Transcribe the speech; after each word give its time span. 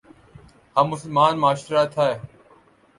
ہم 0.75 0.85
مسلمان 0.91 1.33
معاشرہ 1.41 1.83
تھے۔ 1.93 2.09